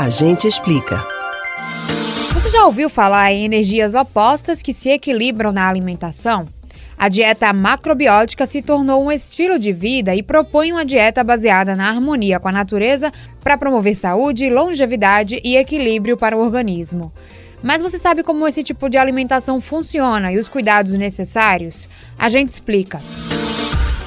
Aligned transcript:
A 0.00 0.10
gente 0.10 0.46
explica. 0.46 1.04
Você 2.32 2.50
já 2.50 2.64
ouviu 2.66 2.88
falar 2.88 3.32
em 3.32 3.44
energias 3.44 3.94
opostas 3.94 4.62
que 4.62 4.72
se 4.72 4.90
equilibram 4.90 5.50
na 5.50 5.68
alimentação? 5.68 6.46
A 6.96 7.08
dieta 7.08 7.52
macrobiótica 7.52 8.46
se 8.46 8.62
tornou 8.62 9.04
um 9.04 9.10
estilo 9.10 9.58
de 9.58 9.72
vida 9.72 10.14
e 10.14 10.22
propõe 10.22 10.70
uma 10.72 10.84
dieta 10.84 11.24
baseada 11.24 11.74
na 11.74 11.88
harmonia 11.88 12.38
com 12.38 12.46
a 12.46 12.52
natureza 12.52 13.12
para 13.42 13.58
promover 13.58 13.96
saúde, 13.96 14.48
longevidade 14.48 15.40
e 15.42 15.56
equilíbrio 15.56 16.16
para 16.16 16.36
o 16.36 16.44
organismo. 16.44 17.12
Mas 17.60 17.82
você 17.82 17.98
sabe 17.98 18.22
como 18.22 18.46
esse 18.46 18.62
tipo 18.62 18.88
de 18.88 18.96
alimentação 18.96 19.60
funciona 19.60 20.30
e 20.30 20.38
os 20.38 20.48
cuidados 20.48 20.92
necessários? 20.92 21.88
A 22.16 22.28
gente 22.28 22.50
explica. 22.50 23.00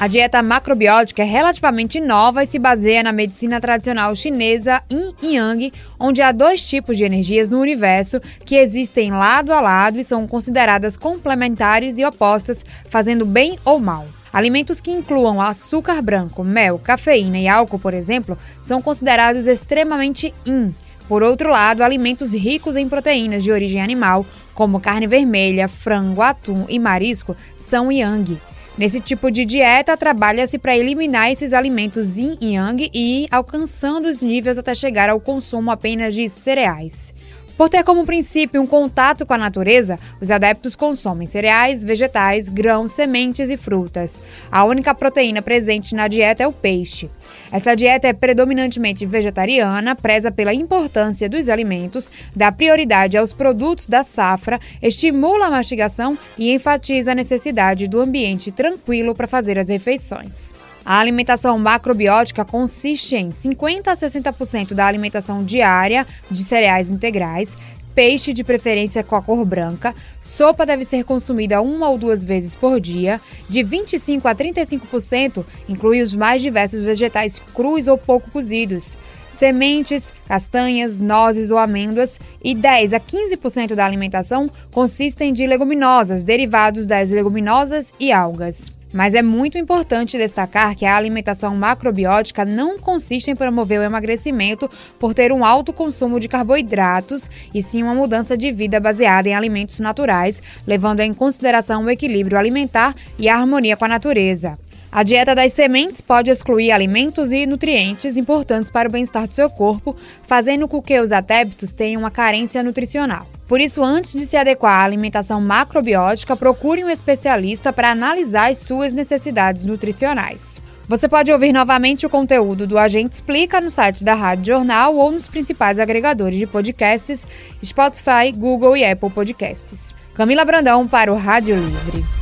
A 0.02 0.08
dieta 0.08 0.42
macrobiótica 0.42 1.22
é 1.22 1.26
relativamente 1.26 2.00
nova 2.00 2.44
e 2.44 2.48
se 2.48 2.58
baseia 2.58 3.04
na 3.04 3.12
medicina 3.12 3.62
tradicional 3.62 4.16
chinesa 4.16 4.82
Yin 4.92 5.14
e 5.22 5.36
Yang, 5.36 5.74
onde 6.00 6.24
há 6.24 6.32
dois 6.32 6.68
tipos 6.68 6.98
de 6.98 7.04
energias 7.04 7.50
no 7.50 7.60
universo 7.60 8.20
que 8.44 8.56
existem 8.56 9.12
lado 9.12 9.54
a 9.54 9.62
lado 9.62 10.00
e 10.00 10.04
são 10.04 10.28
consideradas 10.28 10.98
complementares 10.98 12.00
e 12.00 12.04
opostas, 12.04 12.66
fazendo 12.90 13.28
bem 13.28 13.60
ou 13.64 13.80
mal. 13.80 14.08
Alimentos 14.34 14.82
que 14.82 14.90
incluam 14.90 15.40
açúcar 15.40 16.02
branco, 16.02 16.44
mel, 16.44 16.80
cafeína 16.80 17.38
e 17.38 17.48
álcool, 17.48 17.78
por 17.78 17.94
exemplo, 17.94 18.36
são 18.64 18.82
considerados 18.82 19.46
extremamente 19.46 20.34
yin. 20.48 20.72
Por 21.08 21.22
outro 21.22 21.52
lado, 21.52 21.84
alimentos 21.84 22.34
ricos 22.34 22.76
em 22.76 22.90
proteínas 22.90 23.44
de 23.44 23.52
origem 23.52 23.80
animal, 23.80 24.26
como 24.56 24.80
carne 24.80 25.06
vermelha, 25.06 25.68
frango, 25.68 26.24
atum 26.24 26.66
e 26.68 26.80
marisco, 26.80 27.38
são 27.60 27.92
yang. 27.92 28.42
Nesse 28.78 29.02
tipo 29.02 29.30
de 29.30 29.44
dieta, 29.44 29.98
trabalha-se 29.98 30.58
para 30.58 30.78
eliminar 30.78 31.30
esses 31.30 31.52
alimentos 31.52 32.18
yin 32.18 32.38
e 32.40 32.54
yang 32.54 32.90
e 32.94 33.24
ir 33.24 33.28
alcançando 33.30 34.08
os 34.08 34.22
níveis 34.22 34.58
até 34.58 34.74
chegar 34.74 35.10
ao 35.10 35.20
consumo 35.20 35.70
apenas 35.70 36.16
de 36.16 36.30
cereais. 36.30 37.14
Por 37.58 37.70
ter 37.70 37.84
como 37.84 38.06
princípio 38.06 38.62
um 38.62 38.66
contato 38.66 39.26
com 39.26 39.34
a 39.34 39.38
natureza, 39.38 40.00
os 40.20 40.32
adeptos 40.32 40.76
consomem 40.76 41.28
cereais, 41.28 41.84
vegetais, 41.84 42.50
grãos, 42.50 42.94
sementes 42.94 43.50
e 43.50 43.58
frutas. 43.58 44.22
A 44.52 44.64
única 44.64 44.96
proteína 44.96 45.42
presente 45.42 45.94
na 45.94 46.08
dieta 46.08 46.42
é 46.42 46.48
o 46.48 46.54
peixe. 46.54 47.10
Essa 47.52 47.76
dieta 47.76 48.08
é 48.08 48.14
predominantemente 48.14 49.06
vegetariana, 49.06 49.94
preza 49.94 50.32
pela 50.32 50.54
importância 50.54 51.28
dos 51.28 51.50
alimentos, 51.50 52.10
dá 52.34 52.50
prioridade 52.52 53.18
aos 53.18 53.34
produtos 53.34 53.90
da 53.90 54.04
safra, 54.04 54.60
estimula 54.82 55.48
a 55.48 55.52
mastigação 55.52 56.18
e 56.38 56.54
enfatiza 56.54 57.12
a 57.12 57.16
necessidade 57.16 57.88
do 57.88 58.00
ambiente 58.00 58.52
tranquilo 58.52 59.14
para 59.14 59.28
fazer 59.28 59.60
as 59.60 59.68
refeições. 59.68 60.54
A 60.84 60.98
alimentação 60.98 61.60
macrobiótica 61.60 62.44
consiste 62.44 63.16
em 63.16 63.32
50 63.32 63.92
a 63.92 63.96
60% 63.96 64.74
da 64.74 64.88
alimentação 64.88 65.44
diária 65.44 66.08
de 66.30 66.44
cereais 66.44 66.90
integrais, 66.90 67.56
peixe 67.94 68.34
de 68.34 68.44
preferência 68.44 69.04
com 69.04 69.16
a 69.16 69.22
cor 69.22 69.46
branca, 69.46 69.96
sopa 70.22 70.66
deve 70.66 70.86
ser 70.86 71.04
consumida 71.04 71.62
uma 71.62 71.90
ou 71.90 71.98
duas 71.98 72.24
vezes 72.24 72.56
por 72.56 72.80
dia, 72.80 73.20
de 73.50 73.64
25 73.64 74.28
a 74.28 74.36
35% 74.36 75.46
inclui 75.68 76.02
os 76.02 76.14
mais 76.16 76.42
diversos 76.42 76.82
vegetais 76.82 77.40
crus 77.54 77.88
ou 77.88 77.98
pouco 77.98 78.30
cozidos, 78.32 78.98
sementes, 79.32 80.14
castanhas, 80.28 81.00
nozes 81.00 81.52
ou 81.52 81.58
amêndoas 81.58 82.20
e 82.44 82.54
10 82.54 82.94
a 82.94 83.00
15% 83.00 83.76
da 83.76 83.86
alimentação 83.86 84.50
consistem 84.72 85.34
de 85.34 85.48
leguminosas, 85.48 86.24
derivados 86.24 86.86
das 86.86 87.10
leguminosas 87.10 87.94
e 88.00 88.12
algas. 88.12 88.81
Mas 88.94 89.14
é 89.14 89.22
muito 89.22 89.58
importante 89.58 90.18
destacar 90.18 90.76
que 90.76 90.86
a 90.86 90.96
alimentação 90.96 91.56
macrobiótica 91.56 92.44
não 92.44 92.78
consiste 92.78 93.32
em 93.32 93.36
promover 93.36 93.80
o 93.80 93.84
emagrecimento 93.84 94.70
por 95.00 95.14
ter 95.14 95.32
um 95.32 95.46
alto 95.46 95.72
consumo 95.72 96.20
de 96.20 96.28
carboidratos, 96.28 97.30
e 97.54 97.64
sim 97.64 97.84
uma 97.84 97.96
mudança 97.96 98.38
de 98.38 98.52
vida 98.52 98.80
baseada 98.80 99.30
em 99.30 99.36
alimentos 99.36 99.80
naturais, 99.80 100.42
levando 100.68 101.00
em 101.00 101.14
consideração 101.14 101.86
o 101.86 101.90
equilíbrio 101.90 102.38
alimentar 102.38 102.96
e 103.18 103.30
a 103.30 103.38
harmonia 103.38 103.78
com 103.78 103.86
a 103.86 103.88
natureza. 103.88 104.58
A 104.92 105.04
dieta 105.04 105.34
das 105.34 105.54
sementes 105.54 106.02
pode 106.02 106.30
excluir 106.30 106.72
alimentos 106.72 107.32
e 107.32 107.46
nutrientes 107.46 108.18
importantes 108.18 108.70
para 108.70 108.90
o 108.90 108.92
bem-estar 108.92 109.26
do 109.26 109.34
seu 109.34 109.50
corpo, 109.50 109.96
fazendo 110.28 110.68
com 110.68 110.82
que 110.82 111.00
os 111.00 111.14
adeptos 111.14 111.72
tenham 111.72 112.02
uma 112.02 112.12
carência 112.12 112.62
nutricional. 112.62 113.26
Por 113.48 113.62
isso, 113.62 113.82
antes 113.82 114.12
de 114.12 114.26
se 114.26 114.36
adequar 114.36 114.82
à 114.82 114.84
alimentação 114.84 115.40
macrobiótica, 115.40 116.36
procure 116.36 116.84
um 116.84 116.90
especialista 116.90 117.72
para 117.72 117.92
analisar 117.92 118.52
as 118.52 118.58
suas 118.58 118.94
necessidades 118.94 119.64
nutricionais. 119.64 120.62
Você 120.90 121.08
pode 121.08 121.32
ouvir 121.32 121.54
novamente 121.54 122.06
o 122.06 122.10
conteúdo 122.10 122.68
do 122.68 122.78
Agente 122.78 123.16
Explica 123.16 123.62
no 123.62 123.72
site 123.72 124.04
da 124.04 124.14
Rádio 124.14 124.54
Jornal 124.54 124.94
ou 124.98 125.10
nos 125.10 125.26
principais 125.26 125.80
agregadores 125.80 126.38
de 126.38 126.46
podcasts, 126.46 127.26
Spotify, 127.64 128.30
Google 128.36 128.76
e 128.76 128.84
Apple 128.84 129.10
Podcasts. 129.10 129.96
Camila 130.14 130.44
Brandão 130.44 130.86
para 130.86 131.14
o 131.14 131.16
Rádio 131.16 131.56
Livre. 131.56 132.21